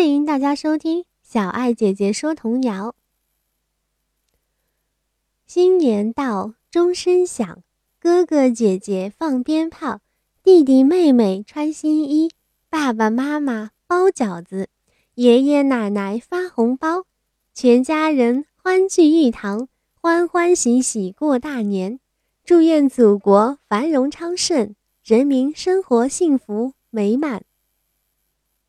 [0.00, 2.94] 欢迎大家收听小爱姐姐说童谣。
[5.46, 7.62] 新年到钟声响
[8.00, 10.00] 哥哥姐姐放鞭炮
[10.42, 12.30] 弟弟妹妹穿新衣
[12.70, 14.70] 爸爸妈妈包饺子
[15.16, 17.04] 爷爷奶奶发红包
[17.52, 22.00] 全家人欢聚一堂欢欢喜喜过大年
[22.42, 24.74] 祝愿祖国繁荣昌盛
[25.04, 27.49] 人民生活幸福美满。